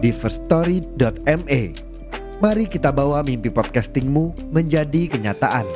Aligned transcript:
di 0.00 0.10
firststory.me. 0.10 1.62
Mari 2.40 2.64
kita 2.72 2.88
bawa 2.88 3.20
mimpi 3.20 3.52
podcastingmu 3.52 4.48
menjadi 4.48 5.12
kenyataan. 5.12 5.68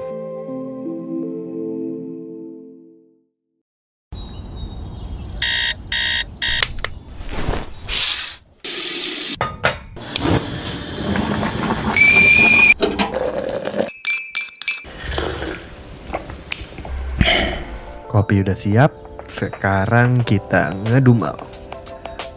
Kopi 18.09 18.47
udah 18.47 18.55
siap, 18.55 18.95
sekarang 19.27 20.23
kita 20.23 20.71
ngedumal. 20.87 21.35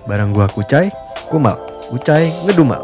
Barang 0.09 0.33
gua 0.33 0.49
kucai, 0.49 0.89
kumal, 1.29 1.66
kucai, 1.87 2.27
ngedumal. 2.43 2.83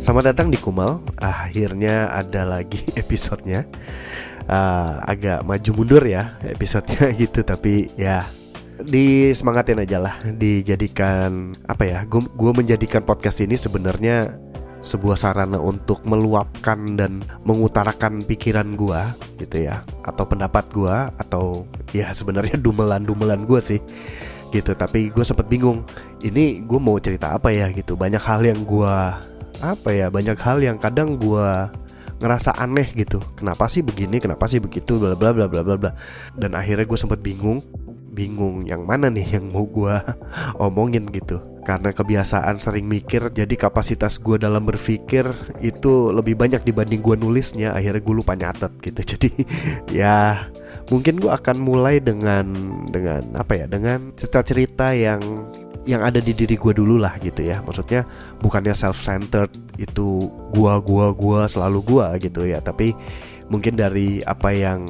Selamat 0.00 0.32
datang 0.32 0.48
di 0.48 0.58
Kumal. 0.58 1.04
Akhirnya 1.20 2.10
ada 2.10 2.48
lagi 2.48 2.80
episodenya. 3.00 3.68
Ah, 4.48 5.04
agak 5.06 5.46
maju 5.46 5.70
mundur 5.76 6.02
ya 6.02 6.34
episodenya 6.42 7.12
gitu, 7.22 7.44
tapi 7.46 7.92
ya 7.94 8.24
disemangatin 8.82 9.84
aja 9.84 10.00
lah. 10.00 10.16
Dijadikan 10.24 11.52
apa 11.68 11.84
ya? 11.84 11.98
Gue 12.08 12.52
menjadikan 12.56 13.04
podcast 13.04 13.44
ini 13.44 13.54
sebenarnya 13.54 14.32
sebuah 14.82 15.14
sarana 15.14 15.62
untuk 15.62 16.02
meluapkan 16.02 16.98
dan 16.98 17.22
mengutarakan 17.46 18.26
pikiran 18.26 18.74
gua 18.74 19.14
gitu 19.38 19.70
ya. 19.70 19.86
Atau 20.02 20.26
pendapat 20.26 20.68
gua 20.74 21.14
atau 21.16 21.64
ya 21.94 22.10
sebenarnya 22.10 22.58
dumelan-dumelan 22.58 23.46
gua 23.46 23.62
sih 23.62 23.78
gitu. 24.52 24.74
Tapi 24.76 25.08
gue 25.14 25.24
sempet 25.24 25.48
bingung 25.48 25.86
ini 26.20 26.60
gue 26.60 26.76
mau 26.82 26.98
cerita 27.00 27.32
apa 27.32 27.54
ya 27.54 27.70
gitu. 27.72 27.96
Banyak 27.96 28.20
hal 28.20 28.42
yang 28.44 28.60
gua 28.66 29.22
apa 29.62 29.94
ya 29.94 30.10
banyak 30.10 30.36
hal 30.42 30.58
yang 30.58 30.76
kadang 30.76 31.16
gua 31.16 31.70
ngerasa 32.22 32.54
aneh 32.54 32.86
gitu. 32.94 33.18
Kenapa 33.34 33.66
sih 33.66 33.82
begini 33.82 34.22
kenapa 34.22 34.46
sih 34.46 34.62
begitu 34.62 34.98
bla 34.98 35.18
bla 35.18 35.34
bla 35.34 35.50
bla 35.50 35.62
bla 35.66 35.74
bla. 35.74 35.90
Dan 36.38 36.54
akhirnya 36.54 36.86
gue 36.86 36.98
sempet 36.98 37.18
bingung 37.18 37.62
bingung 38.12 38.68
yang 38.68 38.84
mana 38.84 39.08
nih 39.08 39.40
yang 39.40 39.48
mau 39.48 39.64
gua 39.64 40.04
omongin 40.60 41.08
gitu. 41.10 41.40
Karena 41.62 41.94
kebiasaan 41.94 42.58
sering 42.58 42.90
mikir 42.90 43.30
jadi 43.30 43.54
kapasitas 43.54 44.18
gue 44.18 44.34
dalam 44.34 44.66
berpikir 44.66 45.30
itu 45.62 46.10
lebih 46.10 46.34
banyak 46.34 46.66
dibanding 46.66 46.98
gue 46.98 47.14
nulisnya. 47.14 47.70
Akhirnya 47.70 48.02
gue 48.02 48.14
lupa 48.18 48.34
nyatet 48.34 48.72
gitu. 48.82 49.00
Jadi 49.14 49.30
ya 49.94 50.50
mungkin 50.90 51.22
gue 51.22 51.30
akan 51.30 51.62
mulai 51.62 52.02
dengan 52.02 52.50
dengan 52.90 53.22
apa 53.38 53.62
ya 53.62 53.70
dengan 53.70 54.10
cerita-cerita 54.18 54.90
yang 54.90 55.22
yang 55.86 56.02
ada 56.02 56.18
di 56.18 56.34
diri 56.34 56.58
gue 56.58 56.74
dulu 56.74 56.98
lah 56.98 57.14
gitu 57.22 57.46
ya. 57.46 57.62
Maksudnya 57.62 58.02
bukannya 58.42 58.74
self 58.74 58.98
centered 58.98 59.54
itu 59.78 60.26
gua 60.50 60.78
gua 60.78 61.10
gua 61.14 61.46
selalu 61.46 61.78
gua 61.82 62.18
gitu 62.18 62.46
ya. 62.46 62.62
Tapi 62.62 62.94
mungkin 63.50 63.74
dari 63.78 64.22
apa 64.22 64.54
yang 64.54 64.86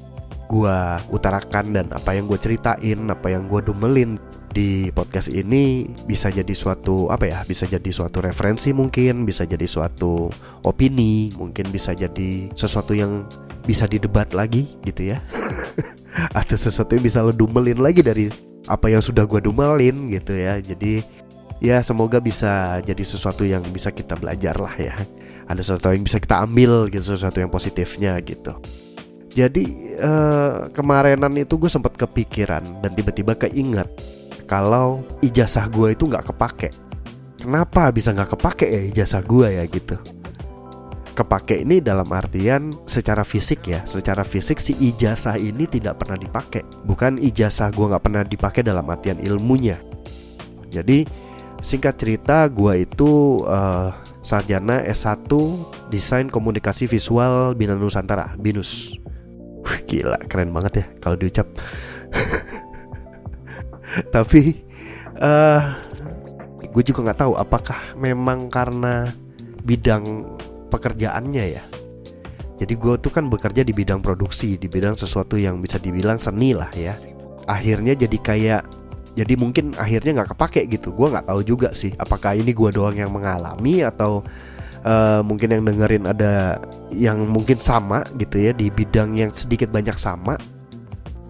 gue 0.53 0.79
utarakan 1.09 1.73
dan 1.73 1.87
apa 1.97 2.13
yang 2.13 2.29
gue 2.29 2.37
ceritain 2.37 3.01
apa 3.09 3.33
yang 3.33 3.49
gue 3.49 3.65
dumelin 3.65 4.21
di 4.53 4.93
podcast 4.93 5.33
ini 5.33 5.89
bisa 6.05 6.29
jadi 6.29 6.53
suatu 6.53 7.09
apa 7.09 7.25
ya 7.25 7.41
bisa 7.49 7.65
jadi 7.65 7.89
suatu 7.89 8.21
referensi 8.21 8.77
mungkin 8.77 9.25
bisa 9.25 9.49
jadi 9.49 9.65
suatu 9.65 10.29
opini 10.69 11.33
mungkin 11.41 11.73
bisa 11.73 11.97
jadi 11.97 12.53
sesuatu 12.53 12.93
yang 12.93 13.25
bisa 13.65 13.89
didebat 13.89 14.37
lagi 14.37 14.69
gitu 14.85 15.17
ya. 15.17 15.25
Atau 16.39 16.61
sesuatu 16.61 16.93
yang 16.93 17.05
bisa 17.09 17.25
lo 17.25 17.33
dumelin 17.33 17.81
lagi 17.81 18.05
dari 18.05 18.29
apa 18.69 18.93
yang 18.93 19.01
sudah 19.01 19.25
gue 19.25 19.41
dumelin 19.41 20.13
gitu 20.13 20.37
ya. 20.37 20.61
Jadi 20.61 21.01
ya 21.65 21.81
semoga 21.81 22.21
bisa 22.21 22.83
jadi 22.85 23.01
sesuatu 23.01 23.49
yang 23.49 23.65
bisa 23.73 23.89
kita 23.89 24.21
belajar 24.21 24.59
lah 24.61 24.75
ya. 24.77 24.99
Ada 25.49 25.65
sesuatu 25.65 25.97
yang 25.97 26.05
bisa 26.05 26.21
kita 26.21 26.45
ambil 26.45 26.93
gitu 26.93 27.17
sesuatu 27.17 27.41
yang 27.41 27.49
positifnya 27.49 28.21
gitu 28.21 28.59
jadi 29.33 29.65
uh, 29.97 30.69
kemarinan 30.77 31.33
itu 31.41 31.57
gue 31.57 31.71
sempat 31.73 31.97
kepikiran 31.97 32.85
dan 32.85 32.91
tiba-tiba 32.93 33.33
keinget 33.33 33.89
kalau 34.45 35.01
ijazah 35.25 35.73
gue 35.73 35.97
itu 35.97 36.05
nggak 36.05 36.29
kepake. 36.29 36.69
Kenapa 37.41 37.89
bisa 37.89 38.13
nggak 38.13 38.37
kepake 38.37 38.67
ya 38.69 38.83
ijazah 38.93 39.25
gue 39.25 39.49
ya 39.49 39.65
gitu? 39.65 39.97
Kepake 41.13 41.65
ini 41.65 41.81
dalam 41.81 42.09
artian 42.13 42.73
secara 42.85 43.25
fisik 43.25 43.69
ya, 43.69 43.81
secara 43.89 44.25
fisik 44.25 44.61
si 44.61 44.77
ijazah 44.77 45.41
ini 45.41 45.65
tidak 45.65 46.05
pernah 46.05 46.21
dipakai. 46.21 46.65
Bukan 46.85 47.17
ijazah 47.17 47.73
gue 47.73 47.89
nggak 47.89 48.05
pernah 48.05 48.25
dipakai 48.29 48.61
dalam 48.61 48.85
artian 48.93 49.17
ilmunya. 49.17 49.81
Jadi 50.69 51.09
singkat 51.65 51.97
cerita 51.97 52.45
gue 52.53 52.85
itu 52.85 53.45
uh, 53.49 53.93
sarjana 54.21 54.85
S1 54.85 55.29
Desain 55.89 56.29
Komunikasi 56.29 56.85
Visual 56.85 57.57
Bina 57.57 57.77
Nusantara, 57.77 58.37
BINUS. 58.37 59.02
Gila, 59.89 60.19
keren 60.29 60.51
banget 60.51 60.83
ya 60.83 60.85
kalau 61.01 61.17
diucap. 61.17 61.47
tapi 64.15 64.65
uh, 65.21 65.63
gue 66.73 66.83
juga 66.85 67.11
nggak 67.11 67.21
tahu 67.21 67.33
apakah 67.37 67.79
memang 68.01 68.49
karena 68.49 69.13
bidang 69.63 70.25
pekerjaannya 70.73 71.45
ya. 71.61 71.65
Jadi 72.57 72.75
gue 72.79 72.95
tuh 73.03 73.11
kan 73.11 73.27
bekerja 73.27 73.67
di 73.67 73.75
bidang 73.75 74.01
produksi 74.01 74.55
di 74.55 74.71
bidang 74.71 74.95
sesuatu 74.95 75.35
yang 75.35 75.59
bisa 75.59 75.83
dibilang 75.83 76.17
seni 76.17 76.55
lah 76.55 76.71
ya. 76.73 76.95
Akhirnya 77.45 77.99
jadi 77.99 78.19
kayak 78.23 78.63
jadi 79.13 79.35
mungkin 79.37 79.77
akhirnya 79.77 80.23
nggak 80.23 80.31
kepake 80.37 80.71
gitu. 80.71 80.95
Gue 80.95 81.13
nggak 81.13 81.29
tahu 81.29 81.43
juga 81.45 81.75
sih 81.77 81.93
apakah 81.99 82.39
ini 82.39 82.55
gue 82.55 82.71
doang 82.73 82.97
yang 82.97 83.13
mengalami 83.13 83.85
atau 83.85 84.25
uh, 84.87 85.21
mungkin 85.25 85.49
yang 85.55 85.63
dengerin 85.67 86.05
ada 86.07 86.59
yang 86.93 87.23
mungkin 87.27 87.59
sama 87.59 88.05
gitu 88.19 88.39
ya 88.39 88.53
di 88.55 88.69
bidang 88.69 89.19
yang 89.19 89.31
sedikit 89.31 89.71
banyak 89.71 89.95
sama 89.97 90.37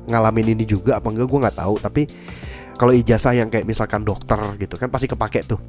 ngalamin 0.08 0.58
ini 0.58 0.64
juga 0.66 0.98
apa 0.98 1.08
enggak 1.12 1.28
gue 1.28 1.38
nggak 1.46 1.58
tahu. 1.58 1.74
Tapi 1.78 2.02
kalau 2.74 2.92
ijazah 2.92 3.36
yang 3.36 3.48
kayak 3.52 3.68
misalkan 3.68 4.02
dokter 4.02 4.40
gitu 4.58 4.74
kan 4.74 4.90
pasti 4.90 5.06
kepake 5.06 5.46
tuh. 5.46 5.60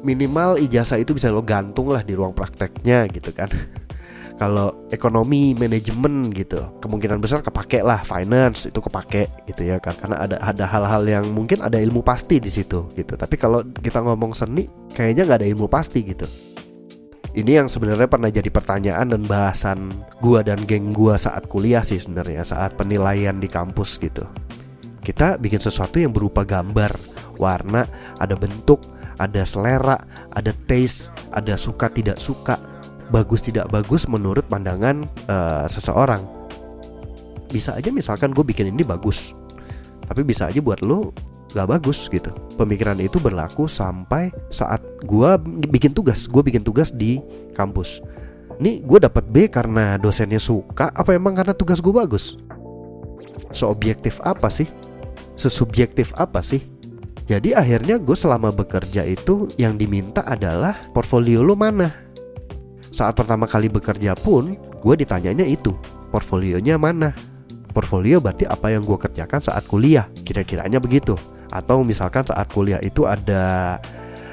Minimal 0.00 0.56
ijazah 0.64 0.96
itu 0.96 1.12
bisa 1.12 1.28
lo 1.28 1.44
gantung 1.44 1.92
lah 1.92 2.00
di 2.00 2.16
ruang 2.16 2.32
prakteknya 2.32 3.04
gitu 3.10 3.34
kan. 3.34 3.50
Kalau 4.40 4.88
ekonomi 4.88 5.52
manajemen 5.52 6.32
gitu 6.32 6.80
kemungkinan 6.80 7.20
besar 7.20 7.44
kepake 7.44 7.84
lah 7.84 8.00
finance 8.00 8.72
itu 8.72 8.80
kepake 8.80 9.28
gitu 9.44 9.68
ya 9.68 9.76
kan. 9.76 9.92
Karena 9.92 10.16
ada 10.16 10.40
ada 10.40 10.64
hal-hal 10.64 11.04
yang 11.04 11.24
mungkin 11.28 11.60
ada 11.60 11.76
ilmu 11.76 12.00
pasti 12.00 12.40
di 12.40 12.48
situ 12.48 12.88
gitu. 12.96 13.20
Tapi 13.20 13.36
kalau 13.36 13.60
kita 13.60 14.00
ngomong 14.00 14.32
seni 14.32 14.64
kayaknya 14.96 15.28
nggak 15.28 15.44
ada 15.44 15.48
ilmu 15.52 15.68
pasti 15.68 16.00
gitu 16.08 16.24
ini 17.34 17.62
yang 17.62 17.70
sebenarnya 17.70 18.10
pernah 18.10 18.26
jadi 18.26 18.50
pertanyaan 18.50 19.14
dan 19.14 19.22
bahasan 19.22 19.92
gua 20.18 20.42
dan 20.42 20.58
geng 20.66 20.90
gua 20.90 21.14
saat 21.14 21.46
kuliah 21.46 21.82
sih 21.82 21.98
sebenarnya 22.02 22.42
saat 22.42 22.74
penilaian 22.74 23.38
di 23.38 23.46
kampus 23.46 24.02
gitu. 24.02 24.26
Kita 25.00 25.38
bikin 25.38 25.62
sesuatu 25.62 25.96
yang 25.96 26.10
berupa 26.10 26.42
gambar, 26.42 26.92
warna, 27.38 27.86
ada 28.20 28.34
bentuk, 28.36 28.82
ada 29.16 29.46
selera, 29.46 29.96
ada 30.34 30.52
taste, 30.66 31.08
ada 31.32 31.54
suka 31.54 31.88
tidak 31.88 32.18
suka, 32.18 32.60
bagus 33.08 33.46
tidak 33.46 33.70
bagus 33.72 34.10
menurut 34.10 34.44
pandangan 34.50 35.06
uh, 35.30 35.64
seseorang. 35.70 36.20
Bisa 37.50 37.74
aja 37.74 37.90
misalkan 37.90 38.30
gue 38.30 38.44
bikin 38.44 38.70
ini 38.70 38.82
bagus, 38.86 39.34
tapi 40.06 40.22
bisa 40.22 40.50
aja 40.50 40.60
buat 40.62 40.82
lo 40.82 41.14
gak 41.54 41.68
bagus 41.68 42.06
gitu. 42.10 42.30
Pemikiran 42.54 42.98
itu 43.02 43.18
berlaku 43.18 43.66
sampai 43.66 44.30
saat 44.52 44.82
gue 45.02 45.30
bikin 45.70 45.90
tugas. 45.90 46.30
Gue 46.30 46.46
bikin 46.46 46.62
tugas 46.62 46.94
di 46.94 47.18
kampus. 47.54 48.02
Nih 48.60 48.84
gue 48.84 48.98
dapat 49.00 49.24
B 49.26 49.48
karena 49.48 49.96
dosennya 49.96 50.38
suka 50.38 50.92
apa 50.92 51.16
emang 51.16 51.32
karena 51.32 51.56
tugas 51.56 51.80
gue 51.80 51.90
bagus? 51.90 52.36
Seobjektif 53.50 54.20
apa 54.22 54.52
sih? 54.52 54.68
Sesubjektif 55.34 56.12
apa 56.20 56.44
sih? 56.44 56.60
Jadi 57.24 57.54
akhirnya 57.54 57.96
gue 57.96 58.12
selama 58.18 58.50
bekerja 58.50 59.06
itu 59.06 59.48
yang 59.56 59.78
diminta 59.78 60.20
adalah 60.26 60.76
portfolio 60.92 61.40
lo 61.40 61.56
mana? 61.56 61.88
Saat 62.90 63.14
pertama 63.16 63.46
kali 63.46 63.70
bekerja 63.70 64.18
pun 64.18 64.58
gue 64.58 64.94
ditanyanya 64.98 65.46
itu 65.46 65.72
portfolionya 66.10 66.76
mana? 66.76 67.14
Portfolio 67.70 68.18
berarti 68.18 68.50
apa 68.50 68.74
yang 68.74 68.82
gue 68.82 68.98
kerjakan 68.98 69.40
saat 69.40 69.62
kuliah? 69.70 70.10
Kira-kiranya 70.26 70.82
begitu 70.82 71.14
atau 71.50 71.82
misalkan 71.82 72.22
saat 72.22 72.46
kuliah 72.50 72.78
itu 72.80 73.04
ada 73.04 73.76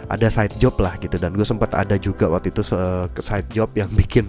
ada 0.07 0.27
side 0.31 0.55
job 0.57 0.77
lah 0.79 0.95
gitu. 1.01 1.19
Dan 1.19 1.35
gue 1.35 1.43
sempat 1.43 1.75
ada 1.75 1.99
juga 1.99 2.31
waktu 2.31 2.49
itu 2.53 2.63
ke 3.11 3.21
side 3.21 3.49
job 3.51 3.69
yang 3.75 3.91
bikin 3.91 4.25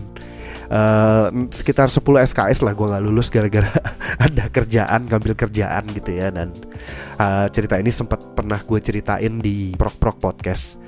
uh, 0.72 1.30
sekitar 1.48 1.88
10 1.88 2.02
SKS 2.02 2.66
lah 2.66 2.72
gue 2.74 2.86
nggak 2.88 3.04
lulus 3.04 3.28
gara-gara 3.30 3.70
ada 4.26 4.50
kerjaan 4.50 5.06
ngambil 5.06 5.32
kerjaan 5.38 5.84
gitu 5.94 6.10
ya. 6.12 6.34
Dan 6.34 6.52
uh, 7.20 7.46
cerita 7.52 7.78
ini 7.78 7.92
sempat 7.94 8.20
pernah 8.34 8.58
gue 8.58 8.78
ceritain 8.82 9.38
di 9.38 9.72
prok 9.78 9.96
prok 9.96 10.16
podcast. 10.18 10.80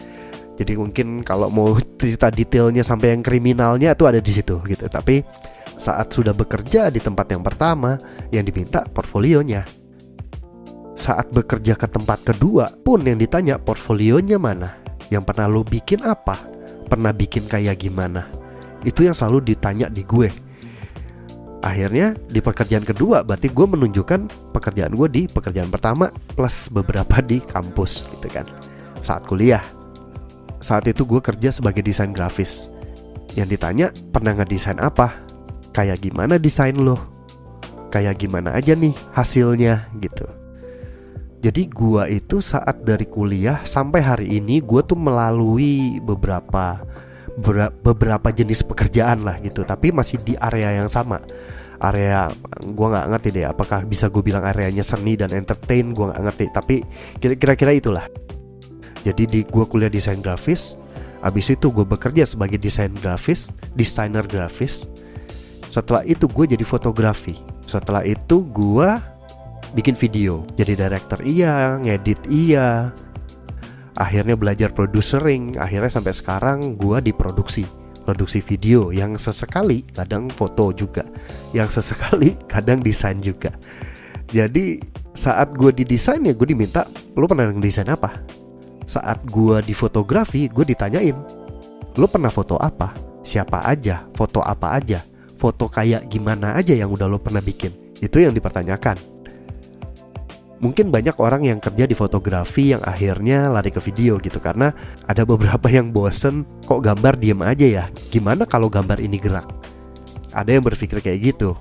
Jadi 0.60 0.76
mungkin 0.76 1.24
kalau 1.24 1.48
mau 1.48 1.72
cerita 1.96 2.28
detailnya 2.28 2.84
sampai 2.84 3.16
yang 3.16 3.24
kriminalnya 3.24 3.96
itu 3.96 4.04
ada 4.04 4.20
di 4.20 4.28
situ 4.28 4.60
gitu. 4.68 4.84
Tapi 4.92 5.24
saat 5.80 6.12
sudah 6.12 6.36
bekerja 6.36 6.92
di 6.92 7.00
tempat 7.00 7.32
yang 7.32 7.40
pertama 7.40 7.96
yang 8.28 8.44
diminta 8.44 8.84
portfolionya 8.84 9.79
saat 11.00 11.32
bekerja 11.32 11.80
ke 11.80 11.88
tempat 11.88 12.20
kedua 12.20 12.68
pun 12.84 13.00
yang 13.00 13.16
ditanya 13.16 13.56
portfolionya 13.56 14.36
mana. 14.36 14.76
Yang 15.08 15.32
pernah 15.32 15.48
lo 15.48 15.64
bikin 15.64 16.04
apa? 16.04 16.36
Pernah 16.92 17.16
bikin 17.16 17.48
kayak 17.48 17.80
gimana? 17.80 18.28
Itu 18.84 19.08
yang 19.08 19.16
selalu 19.16 19.56
ditanya 19.56 19.88
di 19.88 20.04
gue. 20.04 20.28
Akhirnya 21.64 22.12
di 22.28 22.44
pekerjaan 22.44 22.84
kedua 22.84 23.24
berarti 23.24 23.48
gue 23.48 23.66
menunjukkan 23.66 24.52
pekerjaan 24.52 24.92
gue 24.92 25.08
di 25.08 25.22
pekerjaan 25.24 25.72
pertama 25.72 26.12
plus 26.36 26.68
beberapa 26.68 27.24
di 27.24 27.40
kampus 27.40 28.04
gitu 28.12 28.28
kan. 28.28 28.44
Saat 29.00 29.24
kuliah. 29.24 29.64
Saat 30.60 30.84
itu 30.92 31.08
gue 31.08 31.24
kerja 31.24 31.48
sebagai 31.48 31.80
desain 31.80 32.12
grafis. 32.12 32.68
Yang 33.32 33.56
ditanya 33.56 33.86
pernah 34.12 34.36
ngedesain 34.36 34.76
apa? 34.76 35.16
Kayak 35.72 36.04
gimana 36.04 36.36
desain 36.36 36.76
lo? 36.76 37.00
Kayak 37.88 38.20
gimana 38.20 38.52
aja 38.52 38.76
nih 38.76 38.92
hasilnya? 39.16 39.88
Gitu 39.96 40.39
jadi 41.40 41.72
gua 41.72 42.04
itu 42.04 42.44
saat 42.44 42.84
dari 42.84 43.08
kuliah 43.08 43.64
sampai 43.64 44.04
hari 44.04 44.26
ini 44.36 44.60
gua 44.60 44.84
tuh 44.84 45.00
melalui 45.00 45.96
beberapa 46.04 46.84
beberapa 47.80 48.28
jenis 48.28 48.60
pekerjaan 48.60 49.24
lah 49.24 49.40
gitu, 49.40 49.64
tapi 49.64 49.88
masih 49.88 50.20
di 50.20 50.36
area 50.36 50.76
yang 50.76 50.92
sama. 50.92 51.16
Area 51.80 52.28
gua 52.76 52.92
nggak 52.92 53.06
ngerti 53.16 53.28
deh 53.40 53.48
apakah 53.48 53.88
bisa 53.88 54.12
gue 54.12 54.20
bilang 54.20 54.44
areanya 54.44 54.84
seni 54.84 55.16
dan 55.16 55.32
entertain 55.32 55.96
gua 55.96 56.12
nggak 56.12 56.22
ngerti, 56.28 56.44
tapi 56.52 56.76
kira-kira 57.16 57.72
itulah. 57.72 58.04
Jadi 59.00 59.24
di 59.24 59.40
gua 59.48 59.64
kuliah 59.64 59.88
desain 59.88 60.20
grafis, 60.20 60.76
abis 61.24 61.56
itu 61.56 61.72
gue 61.72 61.88
bekerja 61.88 62.28
sebagai 62.28 62.60
desain 62.60 62.92
grafis, 62.92 63.48
desainer 63.72 64.28
grafis. 64.28 64.92
Setelah 65.72 66.04
itu 66.04 66.28
gue 66.28 66.52
jadi 66.52 66.64
fotografi. 66.66 67.38
Setelah 67.64 68.02
itu 68.04 68.44
gue 68.44 68.90
bikin 69.72 69.94
video. 69.94 70.46
Jadi 70.58 70.72
director 70.74 71.20
iya 71.22 71.78
ngedit 71.78 72.26
iya. 72.30 72.90
Akhirnya 73.98 74.34
belajar 74.34 74.72
producering. 74.72 75.58
Akhirnya 75.60 75.90
sampai 75.92 76.14
sekarang 76.14 76.78
gue 76.78 76.98
diproduksi 77.04 77.66
produksi. 78.02 78.42
Video 78.42 78.90
yang 78.90 79.14
sesekali 79.14 79.86
kadang 79.92 80.26
foto 80.32 80.74
juga. 80.74 81.06
Yang 81.54 81.82
sesekali 81.82 82.34
kadang 82.52 82.82
desain 82.82 83.20
juga. 83.22 83.54
Jadi 84.30 84.78
saat 85.10 85.54
gue 85.58 85.74
didesain 85.74 86.22
ya 86.22 86.34
gue 86.34 86.48
diminta 86.54 86.86
lo 87.18 87.26
pernah 87.26 87.50
ngedesain 87.50 87.90
apa? 87.90 88.22
Saat 88.86 89.26
gue 89.26 89.62
di 89.62 89.74
fotografi 89.74 90.46
gue 90.50 90.64
ditanyain 90.66 91.14
lo 91.98 92.06
pernah 92.06 92.30
foto 92.30 92.58
apa? 92.58 92.94
Siapa 93.20 93.66
aja? 93.66 94.06
Foto 94.16 94.40
apa 94.40 94.74
aja? 94.78 95.02
Foto 95.36 95.68
kayak 95.68 96.08
gimana 96.08 96.56
aja 96.56 96.72
yang 96.72 96.88
udah 96.90 97.10
lo 97.10 97.18
pernah 97.20 97.42
bikin? 97.42 97.70
Itu 98.00 98.22
yang 98.22 98.32
dipertanyakan 98.32 99.19
mungkin 100.60 100.92
banyak 100.92 101.16
orang 101.16 101.48
yang 101.48 101.58
kerja 101.58 101.88
di 101.88 101.96
fotografi 101.96 102.76
yang 102.76 102.84
akhirnya 102.84 103.48
lari 103.48 103.72
ke 103.72 103.80
video 103.80 104.20
gitu 104.20 104.38
karena 104.38 104.70
ada 105.08 105.24
beberapa 105.24 105.66
yang 105.72 105.90
bosen 105.90 106.44
kok 106.68 106.84
gambar 106.84 107.16
diem 107.16 107.40
aja 107.40 107.66
ya? 107.66 107.84
Gimana 108.12 108.44
kalau 108.44 108.68
gambar 108.68 109.00
ini 109.00 109.16
gerak? 109.16 109.48
Ada 110.30 110.60
yang 110.60 110.62
berpikir 110.62 111.00
kayak 111.00 111.34
gitu. 111.34 111.56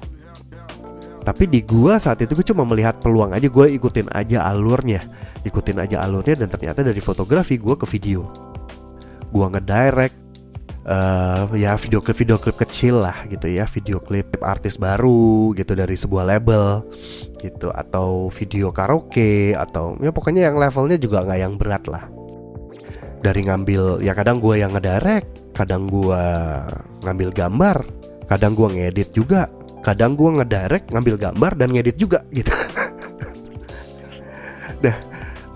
Tapi 1.23 1.45
di 1.47 1.63
gua 1.63 1.99
saat 1.99 2.19
itu 2.23 2.31
gue 2.35 2.45
cuma 2.47 2.63
melihat 2.63 2.99
peluang 2.99 3.35
aja 3.35 3.47
gue 3.47 3.65
ikutin 3.75 4.11
aja 4.11 4.45
alurnya. 4.45 5.03
Ikutin 5.43 5.79
aja 5.79 6.03
alurnya 6.03 6.45
dan 6.45 6.49
ternyata 6.51 6.83
dari 6.83 6.99
fotografi 6.99 7.55
gue 7.59 7.75
ke 7.75 7.85
video. 7.87 8.27
Gua 9.29 9.51
ngedirect 9.51 10.28
uh, 10.89 11.45
ya 11.53 11.77
video 11.77 12.01
klip 12.01 12.17
video 12.17 12.37
klip 12.41 12.57
kecil 12.57 13.05
lah 13.05 13.15
gitu 13.29 13.45
ya 13.45 13.69
video 13.69 14.01
klip 14.01 14.41
artis 14.41 14.75
baru 14.81 15.53
gitu 15.53 15.77
dari 15.77 15.93
sebuah 15.93 16.25
label 16.25 16.83
gitu 17.39 17.69
atau 17.71 18.27
video 18.33 18.73
karaoke 18.73 19.53
atau 19.53 19.95
ya 20.01 20.09
pokoknya 20.09 20.49
yang 20.49 20.57
levelnya 20.57 20.97
juga 20.97 21.23
nggak 21.23 21.39
yang 21.39 21.53
berat 21.55 21.85
lah. 21.87 22.03
Dari 23.19 23.43
ngambil 23.45 23.99
ya 23.99 24.15
kadang 24.15 24.39
gue 24.39 24.63
yang 24.63 24.71
ngedirect 24.73 25.53
kadang 25.53 25.91
gue 25.91 26.23
ngambil 27.03 27.29
gambar 27.35 27.77
kadang 28.31 28.55
gue 28.55 28.67
ngedit 28.79 29.11
juga 29.11 29.51
kadang 29.83 30.15
gue 30.15 30.39
ngedirect 30.39 30.91
ngambil 30.91 31.15
gambar 31.19 31.51
dan 31.59 31.67
ngedit 31.71 31.95
juga 31.95 32.25
gitu. 32.33 32.51
Nah 34.79 34.95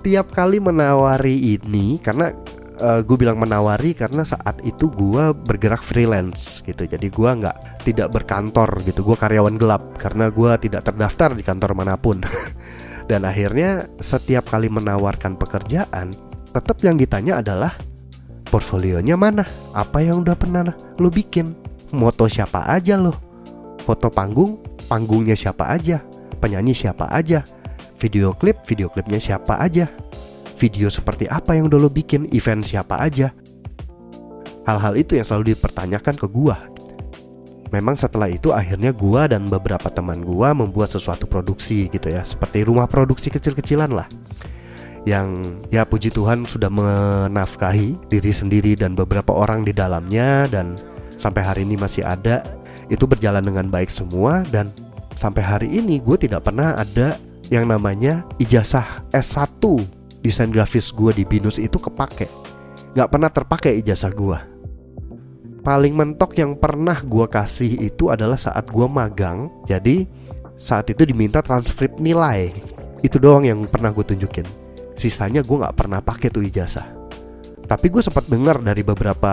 tiap 0.03 0.35
kali 0.35 0.59
menawari 0.59 1.55
ini 1.55 1.95
karena 2.03 2.35
uh, 2.79 2.99
eh, 2.99 3.01
gue 3.05 3.17
bilang 3.19 3.37
menawari 3.37 3.93
karena 3.93 4.25
saat 4.25 4.61
itu 4.65 4.89
gue 4.89 5.33
bergerak 5.33 5.83
freelance 5.83 6.63
gitu. 6.65 6.87
Jadi 6.87 7.07
gue 7.11 7.29
nggak 7.29 7.85
tidak 7.85 8.09
berkantor 8.09 8.81
gitu. 8.85 9.03
Gue 9.05 9.17
karyawan 9.19 9.57
gelap 9.59 9.97
karena 9.99 10.29
gue 10.33 10.51
tidak 10.61 10.87
terdaftar 10.87 11.35
di 11.37 11.43
kantor 11.45 11.77
mana 11.77 11.99
pun. 11.99 12.23
Dan 13.09 13.27
akhirnya 13.27 13.91
setiap 13.99 14.47
kali 14.47 14.71
menawarkan 14.71 15.35
pekerjaan 15.35 16.15
tetap 16.53 16.77
yang 16.85 16.95
ditanya 16.95 17.43
adalah 17.43 17.75
portfolionya 18.47 19.17
mana? 19.19 19.43
Apa 19.75 20.05
yang 20.05 20.23
udah 20.23 20.37
pernah 20.37 20.63
lo 20.97 21.09
bikin? 21.09 21.57
Moto 21.93 22.25
siapa 22.25 22.65
aja 22.69 22.97
lo 22.97 23.13
foto 23.83 24.07
panggung? 24.07 24.63
Panggungnya 24.87 25.35
siapa 25.35 25.67
aja? 25.73 25.99
Penyanyi 26.39 26.71
siapa 26.71 27.11
aja? 27.11 27.43
Video 27.99 28.31
klip? 28.35 28.63
Video 28.67 28.87
klipnya 28.87 29.19
siapa 29.19 29.59
aja 29.59 29.91
video 30.63 30.87
seperti 30.87 31.27
apa 31.27 31.59
yang 31.59 31.67
udah 31.67 31.75
lo 31.75 31.91
bikin, 31.91 32.31
event 32.31 32.63
siapa 32.63 32.95
aja. 33.03 33.35
Hal-hal 34.63 34.95
itu 34.95 35.19
yang 35.19 35.27
selalu 35.27 35.51
dipertanyakan 35.51 36.15
ke 36.15 36.23
gua. 36.31 36.55
Memang 37.75 37.99
setelah 37.99 38.31
itu 38.31 38.55
akhirnya 38.55 38.95
gua 38.95 39.27
dan 39.27 39.43
beberapa 39.51 39.91
teman 39.91 40.23
gua 40.23 40.55
membuat 40.55 40.95
sesuatu 40.95 41.27
produksi 41.27 41.91
gitu 41.91 42.07
ya, 42.07 42.23
seperti 42.23 42.63
rumah 42.63 42.87
produksi 42.87 43.27
kecil-kecilan 43.27 43.91
lah. 43.91 44.07
Yang 45.03 45.59
ya 45.67 45.83
puji 45.83 46.15
Tuhan 46.15 46.47
sudah 46.47 46.71
menafkahi 46.71 48.07
diri 48.07 48.31
sendiri 48.31 48.79
dan 48.79 48.95
beberapa 48.95 49.35
orang 49.35 49.67
di 49.67 49.75
dalamnya 49.75 50.47
dan 50.47 50.79
sampai 51.19 51.43
hari 51.43 51.67
ini 51.67 51.75
masih 51.75 52.07
ada. 52.07 52.39
Itu 52.87 53.03
berjalan 53.03 53.43
dengan 53.43 53.67
baik 53.67 53.91
semua 53.91 54.47
dan 54.47 54.71
sampai 55.19 55.43
hari 55.43 55.67
ini 55.75 55.99
gue 55.99 56.15
tidak 56.15 56.47
pernah 56.47 56.79
ada 56.79 57.19
yang 57.51 57.67
namanya 57.67 58.23
ijazah 58.39 59.03
S1 59.11 59.59
desain 60.23 60.49
grafis 60.49 60.89
gue 60.95 61.11
di 61.11 61.27
Binus 61.27 61.59
itu 61.59 61.75
kepake. 61.77 62.31
Gak 62.95 63.09
pernah 63.11 63.27
terpakai 63.27 63.73
ijazah 63.81 64.13
gue 64.13 64.53
Paling 65.63 65.95
mentok 65.95 66.35
yang 66.35 66.59
pernah 66.59 66.99
gue 66.99 67.23
kasih 67.23 67.79
itu 67.87 68.11
adalah 68.11 68.35
saat 68.35 68.67
gue 68.67 68.83
magang 68.83 69.47
Jadi 69.63 70.03
saat 70.59 70.91
itu 70.91 71.07
diminta 71.07 71.39
transkrip 71.39 72.03
nilai. 72.03 72.51
Itu 72.99 73.15
doang 73.15 73.47
yang 73.47 73.63
pernah 73.71 73.95
gue 73.95 74.03
tunjukin. 74.03 74.43
Sisanya 74.99 75.39
gue 75.39 75.57
gak 75.63 75.75
pernah 75.79 76.03
pakai 76.03 76.27
tuh 76.27 76.43
ijazah. 76.43 76.83
Tapi 77.63 77.87
gue 77.87 78.03
sempat 78.03 78.27
dengar 78.27 78.59
dari 78.59 78.83
beberapa 78.83 79.31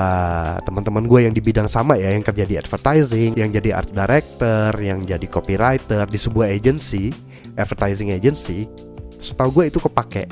teman-teman 0.63 1.11
gue 1.11 1.27
yang 1.27 1.35
di 1.35 1.43
bidang 1.43 1.67
sama 1.67 1.99
ya 1.99 2.15
yang 2.15 2.23
kerja 2.23 2.47
di 2.47 2.55
advertising, 2.55 3.35
yang 3.35 3.51
jadi 3.51 3.83
art 3.83 3.91
director, 3.91 4.71
yang 4.79 5.03
jadi 5.03 5.27
copywriter 5.27 6.07
di 6.07 6.19
sebuah 6.19 6.47
agency, 6.47 7.11
advertising 7.59 8.15
agency, 8.15 8.71
setahu 9.19 9.61
gue 9.61 9.75
itu 9.75 9.83
kepake 9.83 10.31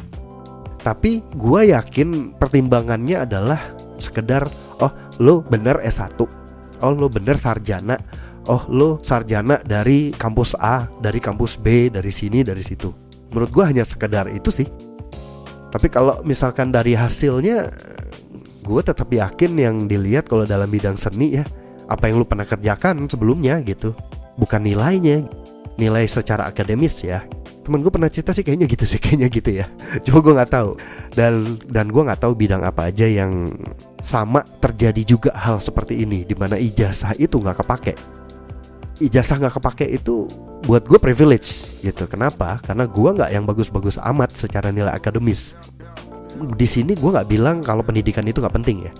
tapi 0.88 1.20
gue 1.36 1.68
yakin 1.68 2.40
pertimbangannya 2.40 3.28
adalah 3.28 3.60
sekedar 4.00 4.48
oh 4.80 4.88
lo 5.20 5.44
bener 5.44 5.84
S1 5.84 6.38
oh 6.82 6.94
lo 6.94 7.06
bener 7.10 7.36
sarjana. 7.38 7.98
Oh 8.48 8.64
lo 8.72 8.96
sarjana 9.04 9.60
dari 9.60 10.08
kampus 10.16 10.56
A 10.56 10.88
dari 11.04 11.20
kampus 11.20 11.60
B 11.60 11.92
dari 11.92 12.08
sini 12.08 12.40
dari 12.40 12.64
situ. 12.64 12.88
Menurut 13.34 13.50
gue 13.52 13.64
hanya 13.64 13.84
sekedar 13.84 14.24
itu 14.32 14.48
sih. 14.48 14.64
Tapi 15.68 15.92
kalau 15.92 16.24
misalkan 16.24 16.72
dari 16.72 16.96
hasilnya 16.96 17.68
gue 18.64 18.82
tetap 18.84 19.08
yakin 19.12 19.52
yang 19.60 19.76
dilihat 19.84 20.32
kalau 20.32 20.48
dalam 20.48 20.68
bidang 20.68 20.96
seni 20.96 21.40
ya 21.40 21.44
apa 21.92 22.08
yang 22.08 22.20
lo 22.20 22.24
pernah 22.24 22.48
kerjakan 22.48 23.04
sebelumnya 23.04 23.60
gitu. 23.68 23.92
Bukan 24.40 24.64
nilainya 24.64 25.28
nilai 25.76 26.08
secara 26.08 26.48
akademis 26.48 27.04
ya 27.04 27.28
temen 27.68 27.84
gue 27.84 27.92
pernah 27.92 28.08
cerita 28.08 28.32
sih 28.32 28.40
kayaknya 28.40 28.64
gitu 28.64 28.88
sih 28.88 28.96
kayaknya 29.04 29.28
gitu 29.28 29.50
ya. 29.52 29.68
Cuma 30.08 30.24
gue 30.24 30.32
nggak 30.40 30.52
tahu. 30.56 30.70
Dan 31.12 31.60
dan 31.68 31.92
gue 31.92 32.02
nggak 32.08 32.24
tahu 32.24 32.32
bidang 32.32 32.64
apa 32.64 32.88
aja 32.88 33.04
yang 33.04 33.52
sama 34.00 34.40
terjadi 34.64 35.04
juga 35.04 35.30
hal 35.36 35.60
seperti 35.60 36.00
ini 36.00 36.24
di 36.24 36.32
mana 36.32 36.56
ijazah 36.56 37.12
itu 37.20 37.36
nggak 37.36 37.60
kepake. 37.60 37.92
Ijazah 39.04 39.36
nggak 39.36 39.60
kepake 39.60 39.84
itu 39.84 40.24
buat 40.64 40.88
gue 40.88 40.96
privilege 40.96 41.68
gitu. 41.84 42.08
Kenapa? 42.08 42.56
Karena 42.64 42.88
gue 42.88 43.10
nggak 43.12 43.30
yang 43.36 43.44
bagus-bagus 43.44 44.00
amat 44.00 44.32
secara 44.32 44.72
nilai 44.72 44.90
akademis. 44.96 45.52
Di 46.56 46.64
sini 46.64 46.96
gue 46.96 47.10
nggak 47.12 47.28
bilang 47.28 47.60
kalau 47.60 47.84
pendidikan 47.84 48.24
itu 48.24 48.40
nggak 48.40 48.56
penting 48.56 48.88
ya. 48.88 48.92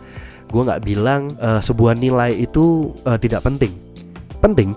Gue 0.52 0.62
nggak 0.68 0.84
bilang 0.84 1.32
uh, 1.40 1.60
sebuah 1.64 1.96
nilai 1.96 2.36
itu 2.36 2.92
uh, 3.08 3.16
tidak 3.16 3.40
penting. 3.48 3.72
Penting 4.38 4.76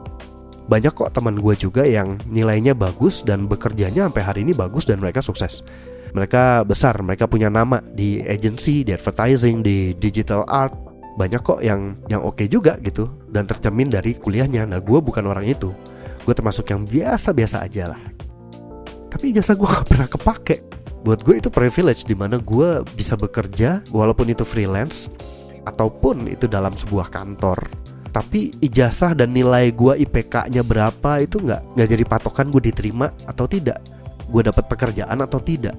banyak 0.72 0.96
kok 0.96 1.12
teman 1.12 1.36
gue 1.36 1.52
juga 1.60 1.84
yang 1.84 2.16
nilainya 2.32 2.72
bagus 2.72 3.28
dan 3.28 3.44
bekerjanya 3.52 4.08
sampai 4.08 4.24
hari 4.24 4.40
ini 4.48 4.56
bagus 4.56 4.88
dan 4.88 5.04
mereka 5.04 5.20
sukses. 5.20 5.68
Mereka 6.16 6.64
besar 6.64 6.96
mereka 7.04 7.28
punya 7.28 7.52
nama 7.52 7.84
di 7.92 8.24
agency 8.24 8.88
di 8.88 8.96
advertising 8.96 9.60
di 9.60 9.92
digital 10.00 10.48
art. 10.48 10.72
Banyak 11.20 11.44
kok 11.44 11.60
yang 11.60 12.00
yang 12.08 12.24
oke 12.24 12.40
okay 12.40 12.48
juga 12.48 12.80
gitu 12.80 13.12
dan 13.28 13.44
tercermin 13.44 13.92
dari 13.92 14.16
kuliahnya. 14.16 14.64
Nah 14.64 14.80
gue 14.80 15.00
bukan 15.04 15.28
orang 15.28 15.44
itu. 15.44 15.76
Gue 16.24 16.32
termasuk 16.32 16.72
yang 16.72 16.88
biasa-biasa 16.88 17.68
aja 17.68 17.92
lah. 17.92 18.02
Tapi 19.12 19.36
jasa 19.36 19.60
gue 19.60 19.68
gak 19.76 19.92
pernah 19.92 20.08
kepake. 20.08 20.58
Buat 21.04 21.28
gue 21.28 21.36
itu 21.36 21.52
privilege 21.52 22.08
di 22.08 22.16
mana 22.16 22.40
gue 22.40 22.80
bisa 22.96 23.20
bekerja 23.20 23.84
walaupun 23.92 24.32
itu 24.32 24.48
freelance 24.48 25.12
ataupun 25.68 26.32
itu 26.32 26.48
dalam 26.48 26.72
sebuah 26.80 27.12
kantor 27.12 27.60
tapi 28.12 28.52
ijazah 28.60 29.16
dan 29.16 29.32
nilai 29.32 29.72
gue 29.72 30.04
IPK-nya 30.04 30.62
berapa 30.68 31.24
itu 31.24 31.40
nggak 31.40 31.80
nggak 31.80 31.88
jadi 31.88 32.04
patokan 32.04 32.52
gue 32.52 32.72
diterima 32.72 33.08
atau 33.26 33.48
tidak 33.48 33.80
gue 34.28 34.42
dapat 34.44 34.68
pekerjaan 34.68 35.20
atau 35.24 35.40
tidak 35.40 35.76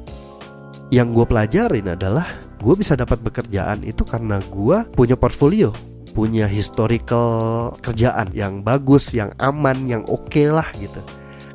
yang 0.92 1.12
gue 1.12 1.24
pelajarin 1.24 1.92
adalah 1.96 2.28
gue 2.60 2.74
bisa 2.76 2.96
dapat 2.96 3.20
pekerjaan 3.20 3.84
itu 3.84 4.04
karena 4.04 4.40
gue 4.48 4.84
punya 4.92 5.16
portfolio 5.16 5.72
punya 6.12 6.44
historical 6.44 7.72
kerjaan 7.80 8.30
yang 8.36 8.60
bagus, 8.60 9.16
yang 9.16 9.32
aman, 9.40 9.88
yang 9.88 10.04
oke 10.06 10.28
okay 10.28 10.52
lah 10.52 10.68
gitu. 10.76 11.00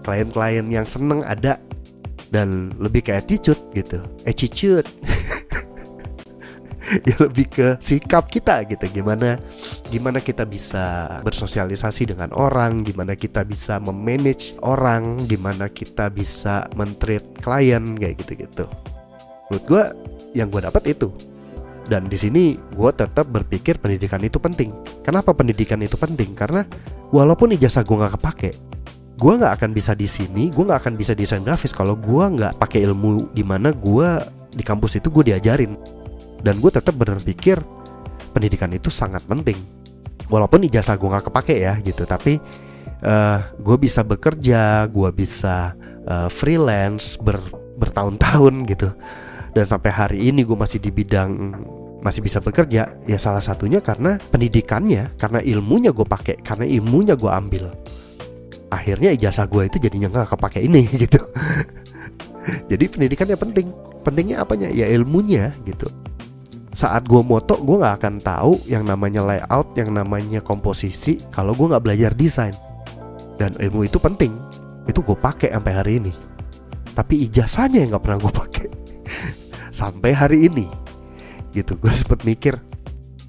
Klien-klien 0.01 0.65
yang 0.67 0.83
seneng 0.89 1.21
ada 1.21 1.61
dan 2.33 2.73
lebih 2.81 3.05
ke 3.07 3.13
attitude 3.15 3.61
gitu, 3.71 4.01
attitude. 4.25 4.89
ya 7.07 7.15
lebih 7.19 7.47
ke 7.51 7.67
sikap 7.83 8.31
kita 8.31 8.63
gitu 8.67 8.87
gimana 8.89 9.35
gimana 9.91 10.23
kita 10.23 10.47
bisa 10.47 11.19
bersosialisasi 11.21 12.15
dengan 12.15 12.31
orang 12.35 12.83
gimana 12.87 13.13
kita 13.13 13.43
bisa 13.43 13.79
memanage 13.83 14.55
orang 14.63 15.19
gimana 15.27 15.67
kita 15.67 16.07
bisa 16.07 16.67
mentreat 16.79 17.23
klien 17.43 17.95
kayak 17.99 18.15
gitu 18.23 18.33
gitu 18.47 18.65
menurut 19.51 19.65
gue 19.67 19.83
yang 20.35 20.47
gue 20.51 20.61
dapat 20.63 20.95
itu 20.95 21.11
dan 21.87 22.11
di 22.11 22.19
sini 22.19 22.59
gue 22.59 22.91
tetap 22.91 23.31
berpikir 23.31 23.79
pendidikan 23.79 24.19
itu 24.19 24.37
penting. 24.37 24.75
Kenapa 25.07 25.31
pendidikan 25.31 25.79
itu 25.79 25.95
penting? 25.95 26.35
Karena 26.35 26.67
walaupun 27.15 27.55
ijazah 27.55 27.87
gue 27.87 27.95
nggak 27.95 28.19
kepake, 28.19 28.51
gue 29.15 29.33
nggak 29.39 29.53
akan 29.55 29.71
bisa 29.71 29.95
di 29.95 30.03
sini, 30.03 30.51
gue 30.51 30.63
nggak 30.67 30.83
akan 30.83 30.93
bisa 30.99 31.15
desain 31.15 31.41
grafis 31.41 31.71
kalau 31.71 31.95
gue 31.95 32.23
nggak 32.27 32.59
pakai 32.59 32.83
ilmu 32.83 33.31
di 33.31 33.41
mana 33.47 33.71
gue 33.71 34.09
di 34.51 34.63
kampus 34.67 34.99
itu 34.99 35.07
gue 35.07 35.31
diajarin. 35.31 35.79
Dan 36.41 36.61
gue 36.61 36.71
tetap 36.71 36.93
berpikir 36.93 37.59
pendidikan 38.37 38.69
itu 38.69 38.93
sangat 38.93 39.25
penting. 39.25 39.57
Walaupun 40.27 40.61
ijazah 40.67 40.99
gue 40.99 41.09
nggak 41.09 41.25
kepake 41.31 41.55
ya 41.63 41.73
gitu, 41.81 42.03
tapi 42.03 42.37
uh, 43.01 43.09
eh, 43.09 43.39
gue 43.57 43.77
bisa 43.79 44.03
bekerja, 44.03 44.85
gue 44.91 45.09
bisa 45.15 45.73
uh, 46.05 46.29
freelance 46.29 47.17
ber, 47.17 47.39
bertahun-tahun 47.79 48.53
gitu. 48.69 48.89
Dan 49.55 49.65
sampai 49.65 49.89
hari 49.89 50.19
ini 50.29 50.45
gue 50.45 50.53
masih 50.53 50.77
di 50.77 50.93
bidang 50.93 51.55
masih 51.97 52.21
bisa 52.21 52.37
bekerja 52.37 52.93
ya 53.09 53.17
salah 53.17 53.41
satunya 53.41 53.81
karena 53.81 54.21
pendidikannya 54.29 55.17
karena 55.17 55.41
ilmunya 55.41 55.89
gue 55.89 56.05
pakai 56.05 56.37
karena 56.45 56.67
ilmunya 56.67 57.17
gue 57.17 57.31
ambil. 57.31 57.73
Akhirnya 58.67 59.15
ijazah 59.15 59.47
gue 59.47 59.65
itu 59.65 59.79
jadinya 59.79 60.11
nggak 60.11 60.37
kepake 60.37 60.61
ini 60.61 60.85
gitu. 61.07 61.23
Jadi 62.67 62.85
pendidikannya 62.85 63.39
penting. 63.39 63.67
Pentingnya 64.03 64.43
apanya? 64.43 64.71
Ya 64.71 64.87
ilmunya 64.87 65.51
gitu 65.67 65.87
saat 66.77 67.09
gue 67.09 67.25
moto 67.25 67.57
gue 67.57 67.81
nggak 67.81 67.95
akan 67.97 68.15
tahu 68.21 68.61
yang 68.69 68.85
namanya 68.85 69.25
layout 69.25 69.73
yang 69.73 69.97
namanya 69.97 70.45
komposisi 70.45 71.17
kalau 71.33 71.57
gue 71.57 71.73
nggak 71.73 71.81
belajar 71.81 72.13
desain. 72.13 72.53
Dan 73.41 73.57
ilmu 73.57 73.89
itu 73.89 73.97
penting. 73.97 74.37
Itu 74.85 75.01
gue 75.01 75.17
pakai 75.17 75.57
sampai 75.57 75.73
hari 75.73 75.97
ini. 75.97 76.13
Tapi 76.93 77.25
ijazahnya 77.25 77.81
yang 77.81 77.97
nggak 77.97 78.05
pernah 78.05 78.19
gue 78.21 78.33
pakai. 78.33 78.67
Sampai 79.81 80.13
hari 80.13 80.49
ini. 80.49 80.69
Gitu 81.53 81.77
gue 81.77 81.93
sempet 81.93 82.25
mikir 82.25 82.57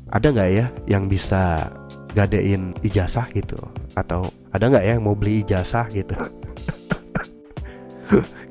ada 0.08 0.32
nggak 0.32 0.50
ya 0.52 0.66
yang 0.84 1.08
bisa 1.08 1.72
gadein 2.12 2.76
ijazah 2.84 3.32
gitu? 3.32 3.56
Atau 3.96 4.28
ada 4.52 4.68
nggak 4.68 4.84
ya 4.84 4.92
yang 4.96 5.04
mau 5.08 5.16
beli 5.16 5.40
ijazah 5.40 5.88
gitu? 5.92 6.12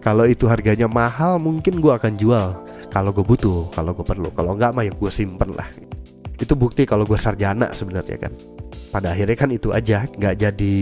Kalau 0.06 0.26
itu 0.26 0.50
harganya 0.50 0.90
mahal 0.90 1.38
mungkin 1.38 1.82
gue 1.82 1.94
akan 1.94 2.18
jual 2.18 2.67
kalau 2.88 3.12
gue 3.12 3.26
butuh 3.26 3.72
kalau 3.76 3.92
gue 3.94 4.06
perlu. 4.06 4.30
Kalau 4.32 4.56
nggak 4.56 4.72
mah 4.74 4.84
ya 4.88 4.94
gue 4.94 5.12
simpen 5.12 5.54
lah. 5.54 5.68
Itu 6.38 6.54
bukti 6.54 6.86
kalau 6.86 7.04
gue 7.04 7.18
sarjana 7.18 7.74
sebenarnya 7.74 8.18
kan. 8.30 8.34
Pada 8.94 9.14
akhirnya 9.14 9.38
kan 9.38 9.50
itu 9.52 9.74
aja. 9.76 10.08
Nggak 10.08 10.36
jadi 10.38 10.78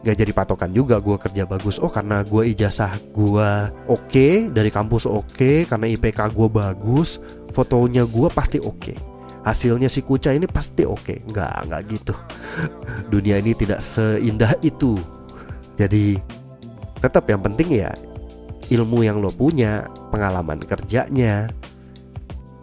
nggak 0.00 0.16
jadi 0.16 0.32
patokan 0.32 0.70
juga 0.72 0.96
gue 1.00 1.16
kerja 1.16 1.44
bagus. 1.44 1.76
Oh 1.80 1.92
karena 1.92 2.24
gue 2.24 2.42
ijazah 2.52 2.92
gue 3.12 3.50
oke 3.88 4.08
okay, 4.08 4.48
dari 4.48 4.72
kampus 4.72 5.04
oke 5.04 5.28
okay, 5.28 5.56
karena 5.68 5.92
IPK 5.92 6.32
gue 6.32 6.48
bagus 6.48 7.20
fotonya 7.52 8.04
gue 8.04 8.28
pasti 8.30 8.60
oke. 8.60 8.78
Okay. 8.80 8.98
hasilnya 9.40 9.88
si 9.88 10.04
kuca 10.04 10.36
ini 10.36 10.44
pasti 10.44 10.84
oke. 10.84 11.00
Okay. 11.00 11.18
nggak 11.24 11.54
nggak 11.68 11.80
gitu. 11.88 12.14
Dunia 13.12 13.40
ini 13.40 13.56
tidak 13.56 13.80
seindah 13.80 14.52
itu. 14.60 15.00
Jadi 15.80 16.20
tetap 17.00 17.24
yang 17.24 17.40
penting 17.40 17.80
ya 17.80 17.88
ilmu 18.70 19.02
yang 19.02 19.18
lo 19.18 19.34
punya 19.34 19.90
pengalaman 20.14 20.62
kerjanya 20.62 21.50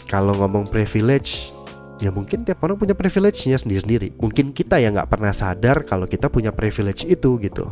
kalau 0.08 0.34
ngomong 0.40 0.72
privilege 0.72 1.52
ya 1.98 2.14
mungkin 2.14 2.46
tiap 2.46 2.62
orang 2.64 2.78
punya 2.78 2.94
privilege-nya 2.94 3.58
sendiri-sendiri. 3.58 4.16
Mungkin 4.18 4.54
kita 4.54 4.78
yang 4.78 4.96
nggak 4.96 5.10
pernah 5.12 5.34
sadar 5.34 5.84
kalau 5.84 6.06
kita 6.06 6.30
punya 6.30 6.54
privilege 6.54 7.04
itu 7.06 7.42
gitu. 7.42 7.68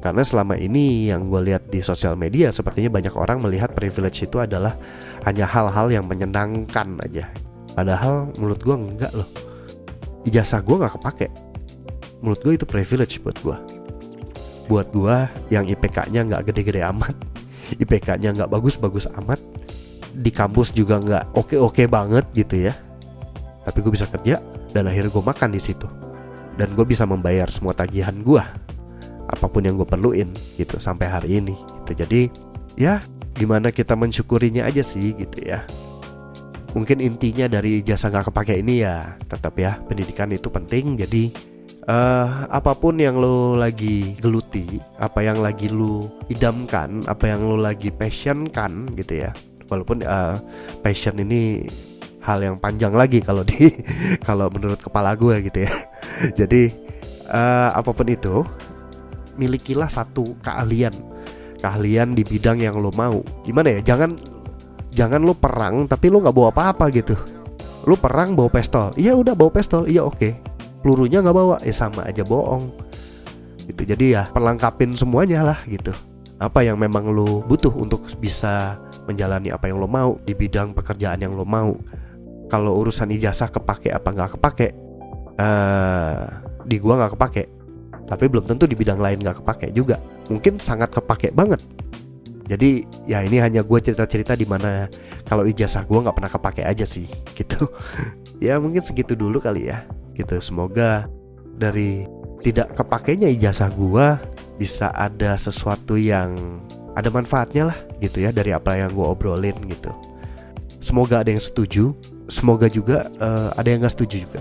Karena 0.00 0.22
selama 0.22 0.54
ini 0.54 1.10
yang 1.10 1.26
gue 1.26 1.50
lihat 1.50 1.66
di 1.66 1.82
sosial 1.82 2.14
media 2.14 2.54
sepertinya 2.54 2.94
banyak 2.94 3.14
orang 3.18 3.42
melihat 3.42 3.74
privilege 3.74 4.22
itu 4.22 4.38
adalah 4.38 4.78
hanya 5.26 5.50
hal-hal 5.50 5.90
yang 5.90 6.06
menyenangkan 6.06 6.94
aja. 7.02 7.26
Padahal 7.74 8.30
menurut 8.38 8.60
gue 8.62 8.76
enggak 8.76 9.12
loh. 9.12 9.26
Ijazah 10.22 10.62
gue 10.62 10.76
nggak 10.78 10.94
kepake. 11.02 11.26
Menurut 12.22 12.40
gue 12.40 12.52
itu 12.54 12.66
privilege 12.68 13.18
buat 13.18 13.36
gue. 13.42 13.56
Buat 14.70 14.94
gue 14.94 15.16
yang 15.50 15.66
IPK-nya 15.66 16.26
nggak 16.26 16.50
gede-gede 16.50 16.86
amat, 16.86 17.14
IPK-nya 17.74 18.36
nggak 18.36 18.50
bagus-bagus 18.50 19.10
amat, 19.18 19.42
di 20.16 20.30
kampus 20.32 20.72
juga 20.72 21.02
nggak 21.02 21.24
oke-oke 21.36 21.84
banget 21.90 22.24
gitu 22.32 22.70
ya. 22.70 22.74
Tapi 23.66 23.78
gue 23.82 23.92
bisa 23.92 24.06
kerja 24.06 24.38
dan 24.70 24.86
akhirnya 24.86 25.10
gue 25.10 25.24
makan 25.24 25.50
di 25.50 25.60
situ. 25.60 25.88
Dan 26.56 26.72
gue 26.72 26.86
bisa 26.88 27.04
membayar 27.04 27.50
semua 27.52 27.76
tagihan 27.76 28.16
gue 28.24 28.40
apa 29.26 29.46
pun 29.50 29.60
yang 29.66 29.74
gue 29.74 29.84
perluin 29.84 30.30
gitu 30.56 30.78
sampai 30.78 31.10
hari 31.10 31.42
ini 31.42 31.58
gitu. 31.84 32.06
Jadi 32.06 32.20
ya 32.78 33.02
gimana 33.36 33.74
kita 33.74 33.92
mensyukurinya 33.98 34.64
aja 34.64 34.80
sih 34.80 35.12
gitu 35.12 35.44
ya. 35.44 35.66
Mungkin 36.72 37.00
intinya 37.00 37.48
dari 37.48 37.80
jasa 37.80 38.12
nggak 38.12 38.32
kepake 38.32 38.60
ini 38.60 38.84
ya 38.84 39.16
tetap 39.28 39.56
ya 39.60 39.80
pendidikan 39.84 40.32
itu 40.32 40.48
penting. 40.48 40.96
Jadi 40.96 41.32
uh, 41.88 42.46
apa 42.50 42.74
pun 42.76 42.98
yang 42.98 43.18
lo 43.18 43.54
lagi 43.54 44.14
geluti 44.18 44.78
apa 44.98 45.22
yang 45.22 45.40
lagi 45.40 45.70
lo 45.70 46.22
idamkan 46.28 47.02
apa 47.06 47.34
yang 47.34 47.46
lo 47.46 47.56
lagi 47.58 47.90
passionkan 47.90 48.94
gitu 48.98 49.26
ya 49.26 49.30
walaupun 49.70 50.02
uh, 50.06 50.38
passion 50.82 51.18
ini 51.18 51.66
hal 52.26 52.42
yang 52.42 52.56
panjang 52.58 52.90
lagi 52.90 53.22
kalau 53.22 53.46
di 53.46 53.70
kalau 54.26 54.50
menurut 54.50 54.82
kepala 54.82 55.14
gue 55.14 55.46
gitu 55.46 55.62
ya. 55.62 55.72
Jadi 56.42 56.74
uh, 57.30 57.70
apa 57.70 57.90
pun 57.94 58.06
itu 58.10 58.42
milikilah 59.38 59.86
satu 59.86 60.34
keahlian 60.42 60.94
keahlian 61.62 62.18
di 62.18 62.26
bidang 62.26 62.58
yang 62.58 62.76
lo 62.82 62.90
mau. 62.90 63.22
Gimana 63.46 63.78
ya? 63.78 63.94
Jangan 63.94 64.10
jangan 64.90 65.22
lo 65.22 65.38
perang 65.38 65.86
tapi 65.86 66.10
lo 66.10 66.18
nggak 66.18 66.34
bawa 66.34 66.50
apa-apa 66.50 66.90
gitu. 66.90 67.14
Lo 67.86 67.94
perang 67.94 68.34
bawa 68.34 68.50
pistol, 68.50 68.90
iya 68.98 69.14
udah 69.14 69.38
bawa 69.38 69.54
pistol, 69.54 69.86
iya 69.86 70.02
oke. 70.02 70.18
Okay. 70.18 70.55
Pelurunya 70.86 71.18
nggak 71.18 71.34
bawa, 71.34 71.58
ya 71.66 71.74
sama 71.74 72.06
aja 72.06 72.22
bohong. 72.22 72.70
Gitu. 73.66 73.82
Jadi 73.82 74.14
ya 74.14 74.30
perlengkapin 74.30 74.94
semuanya 74.94 75.42
lah 75.42 75.58
gitu. 75.66 75.90
Apa 76.38 76.62
yang 76.62 76.78
memang 76.78 77.10
lo 77.10 77.42
butuh 77.42 77.74
untuk 77.74 78.06
bisa 78.22 78.78
menjalani 79.10 79.50
apa 79.50 79.66
yang 79.66 79.82
lo 79.82 79.90
mau 79.90 80.14
di 80.22 80.30
bidang 80.30 80.78
pekerjaan 80.78 81.18
yang 81.18 81.34
lo 81.34 81.42
mau. 81.42 81.74
Kalau 82.46 82.78
urusan 82.78 83.10
ijazah 83.10 83.50
kepake 83.50 83.90
apa 83.90 84.14
nggak 84.14 84.38
kepake 84.38 84.78
uh, 85.42 86.22
di 86.62 86.78
gua 86.78 87.02
nggak 87.02 87.18
kepake. 87.18 87.44
Tapi 88.06 88.24
belum 88.30 88.46
tentu 88.46 88.70
di 88.70 88.78
bidang 88.78 89.02
lain 89.02 89.18
nggak 89.18 89.42
kepake 89.42 89.74
juga. 89.74 89.98
Mungkin 90.30 90.62
sangat 90.62 90.94
kepake 90.94 91.34
banget. 91.34 91.66
Jadi 92.46 92.86
ya 93.10 93.26
ini 93.26 93.42
hanya 93.42 93.66
gue 93.66 93.78
cerita-cerita 93.82 94.38
di 94.38 94.46
mana 94.46 94.86
kalau 95.26 95.42
ijazah 95.42 95.82
gue 95.82 95.98
nggak 95.98 96.14
pernah 96.14 96.30
kepake 96.30 96.62
aja 96.62 96.86
sih 96.86 97.10
gitu. 97.34 97.66
Ya 98.36 98.60
mungkin 98.60 98.84
segitu 98.84 99.16
dulu 99.16 99.40
kali 99.40 99.72
ya 99.72 99.88
gitu 100.16 100.40
semoga 100.40 101.06
dari 101.56 102.08
tidak 102.44 102.76
kepakainya 102.76 103.28
ijazah 103.32 103.72
gue 103.72 104.06
bisa 104.56 104.88
ada 104.92 105.36
sesuatu 105.36 106.00
yang 106.00 106.60
ada 106.96 107.12
manfaatnya 107.12 107.72
lah 107.72 107.78
gitu 108.00 108.24
ya 108.24 108.32
dari 108.32 108.56
apa 108.56 108.76
yang 108.76 108.92
gue 108.92 109.04
obrolin 109.04 109.56
gitu. 109.68 109.92
Semoga 110.80 111.20
ada 111.20 111.28
yang 111.32 111.42
setuju, 111.42 111.92
semoga 112.28 112.68
juga 112.72 113.08
uh, 113.20 113.52
ada 113.56 113.68
yang 113.68 113.84
gak 113.84 113.96
setuju 113.96 114.24
juga, 114.28 114.40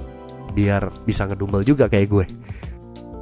biar 0.55 0.87
bisa 1.03 1.27
ngedumel 1.27 1.67
juga 1.67 1.91
kayak 1.91 2.07
gue. 2.07 2.25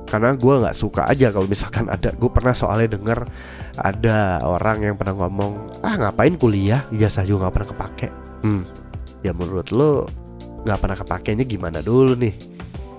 Karena 0.10 0.38
gue 0.38 0.56
nggak 0.62 0.78
suka 0.78 1.10
aja 1.10 1.34
kalau 1.34 1.50
misalkan 1.50 1.90
ada, 1.90 2.14
gue 2.14 2.30
pernah 2.30 2.54
soalnya 2.54 2.94
denger 2.94 3.26
ada 3.82 4.46
orang 4.46 4.86
yang 4.86 4.96
pernah 5.00 5.26
ngomong, 5.26 5.82
ah 5.82 5.98
ngapain 5.98 6.38
kuliah, 6.38 6.86
ijazah 6.94 7.26
juga 7.26 7.50
nggak 7.50 7.54
pernah 7.58 7.70
kepake. 7.74 8.08
Hmm, 8.46 8.62
ya 9.26 9.34
menurut 9.34 9.74
lo 9.74 10.06
nggak 10.64 10.80
pernah 10.80 10.98
kepakainya 10.98 11.46
gimana 11.46 11.80
dulu 11.84 12.16
nih? 12.16 12.36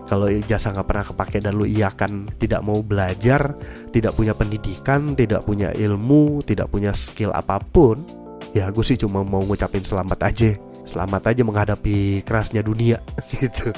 kalau 0.04 0.28
ijazah 0.28 0.76
nggak 0.76 0.88
pernah 0.88 1.06
kepake 1.06 1.38
dan 1.40 1.56
lu 1.56 1.64
iakan 1.64 2.28
tidak 2.36 2.60
mau 2.60 2.84
belajar, 2.84 3.56
tidak 3.90 4.12
punya 4.12 4.36
pendidikan, 4.36 5.16
tidak 5.16 5.42
punya 5.48 5.72
ilmu, 5.72 6.44
tidak 6.44 6.68
punya 6.68 6.92
skill 6.92 7.32
apa 7.32 7.56
pun, 7.60 8.04
ya 8.52 8.68
gue 8.68 8.84
sih 8.84 9.00
cuma 9.00 9.24
mau 9.24 9.40
ngucapin 9.40 9.80
selamat 9.80 10.18
aja, 10.28 10.50
selamat 10.84 11.32
aja 11.32 11.42
menghadapi 11.42 12.22
kerasnya 12.22 12.60
dunia 12.60 13.00
gitu. 13.32 13.72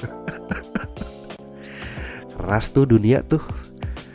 Keras 2.36 2.68
tuh 2.74 2.84
dunia 2.84 3.22
tuh, 3.24 3.40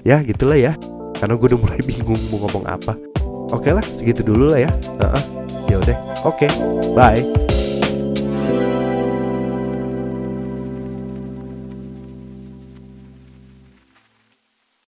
ya 0.04 0.22
gitulah 0.22 0.60
ya. 0.60 0.76
Karena 1.18 1.38
gue 1.38 1.48
udah 1.54 1.62
mulai 1.62 1.82
bingung 1.86 2.20
mau 2.34 2.46
ngomong 2.46 2.66
apa. 2.66 2.94
Oke 3.52 3.72
lah, 3.72 3.84
segitu 3.98 4.26
dulu 4.26 4.52
lah 4.52 4.62
ya. 4.68 4.72
Uh 5.00 5.16
-uh. 5.16 5.24
Ya 5.70 5.80
udah, 5.80 5.98
oke, 6.28 6.48
bye. 6.92 7.51